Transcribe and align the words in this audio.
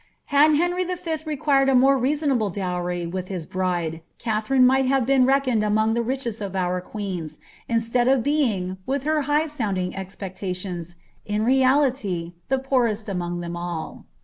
Had 0.33 0.55
Henry 0.55 0.83
V. 0.83 0.95
required 1.27 1.69
a 1.69 1.75
more 1.75 1.95
reason 1.95 2.35
Me 2.35 2.49
dowry 2.49 3.05
with 3.05 3.27
his 3.27 3.45
bride, 3.45 4.01
Katherine 4.17 4.65
might 4.65 4.87
have 4.87 5.05
been 5.05 5.27
reckoned 5.27 5.61
amoag 5.61 5.93
the 5.93 6.01
richest 6.01 6.41
of 6.41 6.55
our 6.55 6.81
queens, 6.81 7.37
instead 7.69 8.07
of 8.07 8.23
being, 8.23 8.77
with 8.87 9.05
all 9.05 9.13
her 9.13 9.21
high 9.29 9.45
sounding 9.45 9.95
expectations, 9.95 10.95
in 11.23 11.43
reality, 11.45 12.33
the 12.47 12.57
poorest 12.57 13.07
among 13.07 13.41
them 13.41 13.55
all. 13.55 14.07